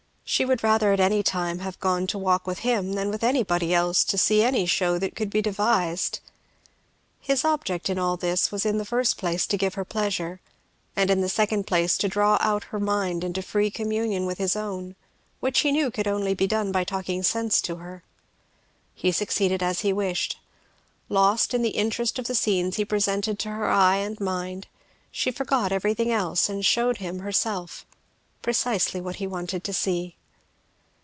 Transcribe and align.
She 0.23 0.45
would 0.45 0.63
rather 0.63 0.93
at 0.93 1.01
any 1.01 1.23
time 1.23 1.59
have 1.59 1.77
gone 1.81 2.07
to 2.07 2.17
walk 2.17 2.47
with 2.47 2.59
him, 2.59 2.93
than 2.93 3.09
with 3.09 3.21
anybody 3.21 3.73
else 3.73 4.01
to 4.05 4.17
see 4.17 4.41
any 4.43 4.65
show 4.65 4.97
that 4.97 5.13
could 5.13 5.29
be 5.29 5.41
devised. 5.41 6.21
His 7.19 7.43
object 7.43 7.89
in 7.89 7.99
all 7.99 8.15
this 8.15 8.49
was 8.49 8.65
in 8.65 8.77
the 8.77 8.85
first 8.85 9.17
place 9.17 9.45
to 9.47 9.57
give 9.57 9.73
her 9.73 9.83
pleasure, 9.83 10.39
and 10.95 11.11
in 11.11 11.19
the 11.19 11.27
second 11.27 11.67
place 11.67 11.97
to 11.97 12.07
draw 12.07 12.37
out 12.39 12.63
her 12.63 12.79
mind 12.79 13.25
into 13.25 13.41
free 13.41 13.69
communion 13.69 14.25
with 14.25 14.37
his 14.37 14.55
own, 14.55 14.95
which 15.41 15.59
he 15.59 15.71
knew 15.73 15.91
could 15.91 16.07
only 16.07 16.33
be 16.33 16.47
done 16.47 16.71
by 16.71 16.85
talking 16.85 17.23
sense 17.23 17.59
to 17.63 17.75
her. 17.75 18.01
He 18.95 19.11
succeeded 19.11 19.61
as 19.61 19.81
he 19.81 19.91
wished. 19.91 20.39
Lost 21.09 21.53
in 21.53 21.61
the 21.61 21.71
interest 21.75 22.17
of 22.17 22.27
the 22.27 22.35
scenes 22.35 22.77
he 22.77 22.85
presented 22.85 23.37
to 23.39 23.49
her 23.49 23.69
eye 23.69 23.97
and 23.97 24.17
mind, 24.21 24.67
she 25.11 25.29
forgot 25.29 25.73
everything 25.73 26.09
else 26.09 26.47
and 26.47 26.65
shewed 26.65 26.99
him 26.99 27.19
herself; 27.19 27.85
precisely 28.41 29.01
what 29.01 29.17
he 29.17 29.27
wanted 29.27 29.65
to 29.65 29.73
see. 29.73 30.15